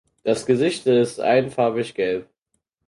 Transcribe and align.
Das 0.23 0.47
Gesicht 0.47 0.87
ist 0.87 1.19
einfarbig 1.19 1.93
gelb. 1.93 2.27